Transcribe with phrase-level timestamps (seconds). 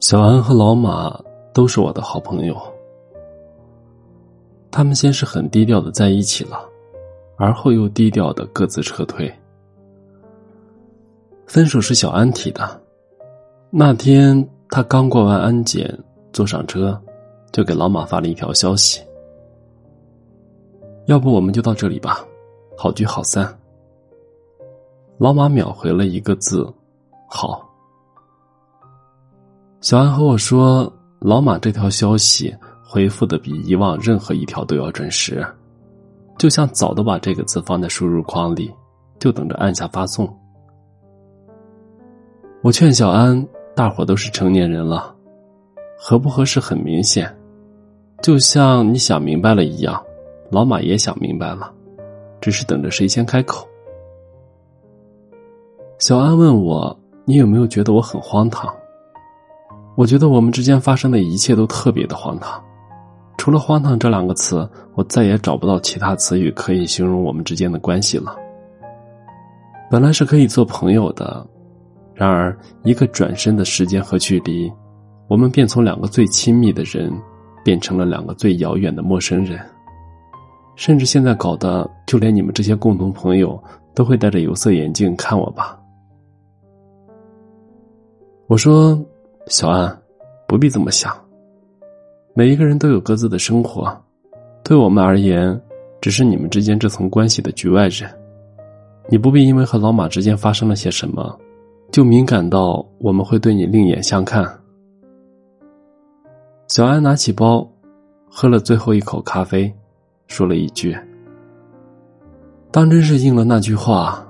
[0.00, 1.20] 小安和老马
[1.52, 2.56] 都是我的好朋友。
[4.70, 6.60] 他们先是很低调的在一起了，
[7.36, 9.32] 而后又低调的各自撤退。
[11.46, 12.80] 分手是小安提的，
[13.70, 15.98] 那天他刚过完安检，
[16.32, 16.96] 坐上车，
[17.50, 19.02] 就给老马发了一条消息
[21.06, 22.24] ：“要不我们就到这里吧，
[22.76, 23.58] 好聚好散。”
[25.18, 26.72] 老马秒回了一个字
[27.26, 27.64] ：“好。”
[29.80, 32.52] 小安和我说，老马这条消息
[32.84, 35.46] 回复的比以往任何一条都要准时，
[36.36, 38.74] 就像早都把这个字放在输入框里，
[39.20, 40.28] 就等着按下发送。
[42.60, 43.46] 我劝小安，
[43.76, 45.14] 大伙都是成年人了，
[45.96, 47.32] 合不合适很明显，
[48.20, 50.02] 就像你想明白了一样，
[50.50, 51.72] 老马也想明白了，
[52.40, 53.64] 只是等着谁先开口。
[56.00, 58.74] 小安问我，你有没有觉得我很荒唐？
[59.98, 62.62] 我觉得我们之间发生的一切都特别的荒唐，
[63.36, 68.36] 除了“荒唐”这两个词，我再也找不到其他词语可以形容我们之间的关系了。
[69.90, 71.44] 本来是可以做朋友的，
[72.14, 74.72] 然而一个转身的时间和距离，
[75.26, 77.12] 我们便从两个最亲密的人，
[77.64, 79.58] 变成了两个最遥远的陌生人。
[80.76, 83.60] 甚至现在搞得，就连你们这些共同朋友
[83.96, 85.76] 都会戴着有色眼镜看我吧。
[88.46, 88.96] 我说。
[89.48, 89.98] 小安，
[90.46, 91.10] 不必这么想。
[92.34, 93.98] 每一个人都有各自的生活，
[94.62, 95.58] 对我们而言，
[96.02, 98.08] 只是你们之间这层关系的局外人。
[99.08, 101.34] 你不必因为和老马之间发生了些什么，
[101.90, 104.46] 就敏感到我们会对你另眼相看。
[106.68, 107.66] 小安拿起包，
[108.28, 109.72] 喝了最后一口咖啡，
[110.26, 110.94] 说了一句
[112.70, 114.22] ：“当真是应了那句话，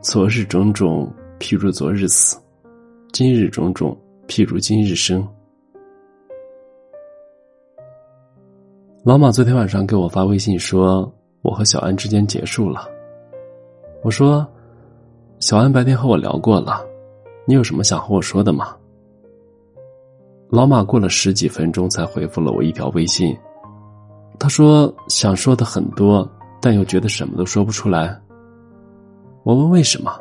[0.00, 2.38] 昨日种种，譬如昨日死；
[3.10, 5.26] 今日种种。”譬如今日生，
[9.04, 11.12] 老马昨天晚上给我发微信说，
[11.42, 12.88] 我和小安之间结束了。
[14.02, 14.46] 我说，
[15.38, 16.80] 小安白天和我聊过了，
[17.46, 18.74] 你有什么想和我说的吗？
[20.48, 23.36] 老马过了十几分钟才回复了我一条微信，
[24.38, 26.26] 他说想说的很多，
[26.60, 28.18] 但又觉得什么都说不出来。
[29.42, 30.12] 我问为什么，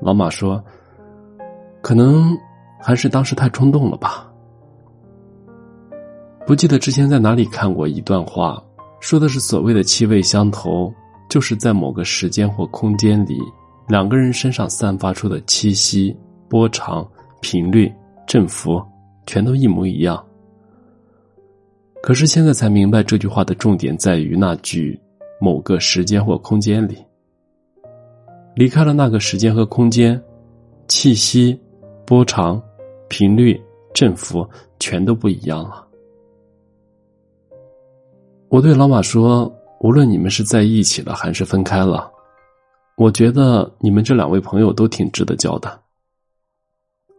[0.00, 0.62] 老马说，
[1.82, 2.38] 可能。
[2.80, 4.30] 还是当时太冲动了吧？
[6.46, 8.62] 不记得之前在哪里看过一段话，
[9.00, 10.92] 说的是所谓的气味相投，
[11.28, 13.38] 就是在某个时间或空间里，
[13.86, 16.16] 两个人身上散发出的气息、
[16.48, 17.06] 波长、
[17.42, 17.92] 频率、
[18.26, 18.82] 振幅，
[19.26, 20.24] 全都一模一样。
[22.02, 24.98] 可是现在才明白，这句话的重点在于那句
[25.38, 26.96] “某个时间或空间里”。
[28.56, 30.18] 离开了那个时间和空间，
[30.86, 31.60] 气息、
[32.06, 32.62] 波长。
[33.08, 33.60] 频率、
[33.94, 34.46] 振幅
[34.78, 35.86] 全都不一样了。
[38.48, 42.10] 我对老马说：“无论你们是在一起了还是分开了，
[42.96, 45.80] 我觉得你们这两位朋友都挺值得交的。”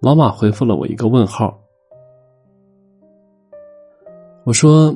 [0.02, 1.60] 老马回复了我一个问号。
[4.46, 4.96] 我说：“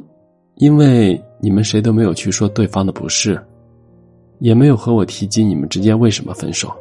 [0.55, 3.43] 因为你们谁都没有去说对方的不是，
[4.39, 6.71] 也没有和我提及你们之间为什么分手。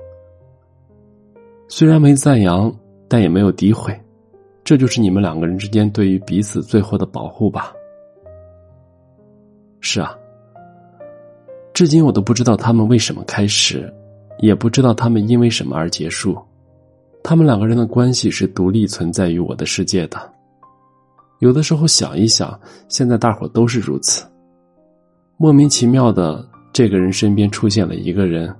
[1.69, 2.71] 虽然没赞扬。”
[3.09, 3.95] 但也没有诋毁，
[4.65, 7.73] 这就是你们两个人之间对于彼此最后的保护吧？
[9.81, 10.17] 是啊，
[11.75, 13.93] 至今我都不知道他们为什么开始，
[14.39, 16.39] 也不知道他们因为什么而结束。
[17.25, 20.33] 他们两个人的关系是独立存在于我的世界的。
[21.41, 22.59] 有的时候想一想，
[22.89, 24.25] 现在大伙都是如此，
[25.37, 28.55] 莫名其妙的，这个人身边出现了一个人，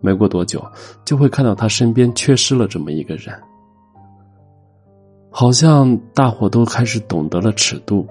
[0.00, 0.64] 没过多久
[1.04, 3.34] 就会看到他身边缺失了这么一个人。
[5.36, 8.06] 好像大伙都开始懂得了尺度，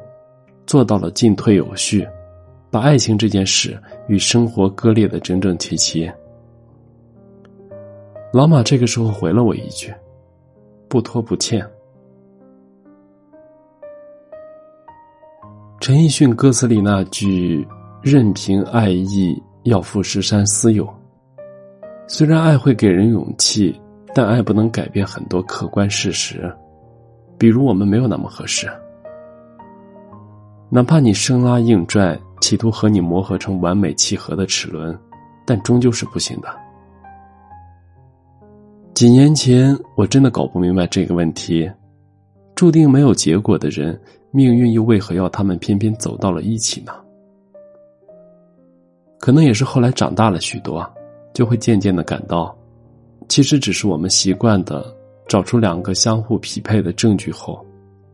[0.65, 2.05] 做到了进退有序，
[2.69, 6.11] 把爱情这件事与生活割裂的整整齐齐。
[8.33, 9.89] 老马这个时候回了我一句
[10.89, 11.65] ：“不拖不欠。”
[15.79, 17.65] 陈奕迅歌词里那句
[18.03, 20.85] “任凭爱意要赴石山私有”，
[22.05, 23.79] 虽然爱会给人勇气，
[24.13, 26.53] 但爱不能改变很多客观事实。
[27.37, 28.71] 比如我们没有那么合适，
[30.69, 34.97] 哪怕你生拉硬拽，企图和你磨合成完美契合的齿轮，
[35.45, 36.47] 但终究是不行的。
[38.93, 41.69] 几年前，我真的搞不明白这个问题：
[42.55, 43.99] 注定没有结果的人，
[44.31, 46.93] 命运又为何要他们偏偏走到了一起呢？
[49.19, 50.87] 可能也是后来长大了许多，
[51.33, 52.55] 就会渐渐的感到，
[53.27, 54.85] 其实只是我们习惯的。
[55.27, 57.65] 找出两个相互匹配的证据后，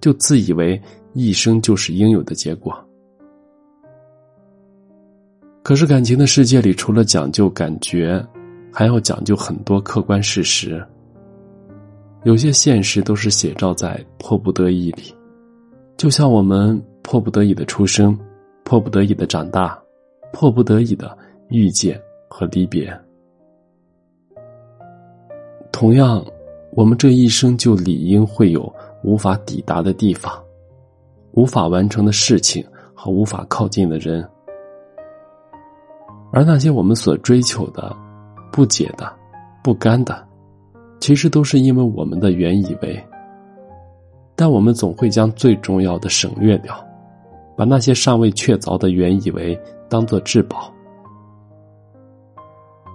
[0.02, 0.82] 就自以为
[1.14, 2.74] 一生就是应有的结果。
[5.62, 8.26] 可是感情的世界里，除了讲究感觉，
[8.72, 10.84] 还要讲究很多客观事实。
[12.24, 15.04] 有些现实都是写照在迫不得已里，
[15.96, 18.18] 就像我们迫不得已的出生，
[18.64, 19.80] 迫不得已的长大，
[20.34, 21.16] 迫不得已的
[21.50, 22.92] 遇见和离别。
[25.72, 26.26] 同样，
[26.80, 28.74] 我们这一生就理应会有
[29.04, 30.42] 无法抵达的地方，
[31.34, 32.66] 无法完成的事情
[32.96, 34.26] 和无法靠近的人。
[36.32, 37.94] 而那些我们所追求的、
[38.50, 39.14] 不解的、
[39.62, 40.26] 不甘的，
[41.02, 42.98] 其实都是因为我们的原以为。
[44.34, 46.74] 但我们总会将最重要的省略掉，
[47.58, 49.60] 把那些尚未确凿的原以为
[49.90, 50.74] 当做至宝。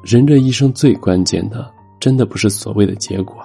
[0.02, 1.70] 人这一生最关键的，
[2.00, 3.36] 真的不是所谓的结果，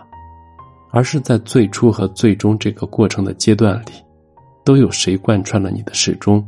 [0.92, 3.92] 而是在最初和最终这个过程的阶段里，
[4.64, 6.46] 都有谁贯穿了你的始终？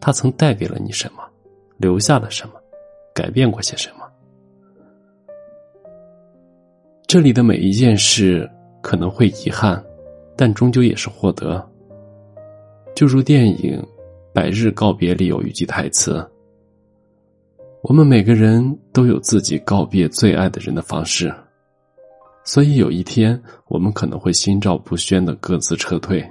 [0.00, 1.22] 他曾带给了你什么？
[1.76, 2.54] 留下了什么？
[3.14, 4.04] 改变过些什么？
[7.06, 8.48] 这里的每一件事
[8.82, 9.82] 可能会遗憾，
[10.36, 11.64] 但终究也是获得。
[12.94, 13.80] 就如电影
[14.32, 16.28] 《百日告别》里有一句台词
[17.82, 21.32] ：“我们每个人都有自己告别最爱的人的方式，
[22.44, 26.26] 所以有一天我们可能会心照不宣的各自撤退，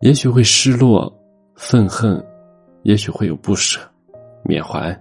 [0.00, 1.12] 也许会失落、
[1.56, 2.24] 愤恨，
[2.82, 3.80] 也许会有不舍。”
[4.44, 4.96] 缅怀。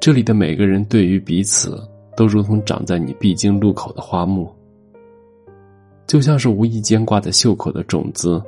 [0.00, 1.76] 这里的每个人对于彼此，
[2.16, 4.48] 都如同长在你必经路口的花木，
[6.06, 8.40] 就像是无意间挂在袖口的种子，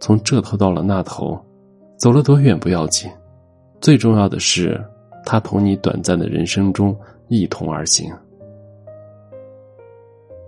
[0.00, 1.38] 从这头到了那头，
[1.98, 3.10] 走了多远不要紧，
[3.80, 4.82] 最重要的是，
[5.26, 6.96] 他同你短暂的人生中
[7.28, 8.10] 一同而行。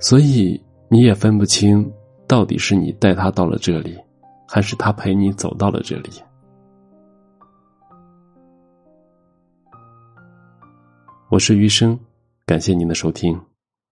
[0.01, 1.91] 所以你也分不清，
[2.27, 3.99] 到底是你带他到了这里，
[4.47, 6.11] 还是他陪你走到了这里。
[11.31, 11.99] 我是余生，
[12.47, 13.41] 感谢您的收听。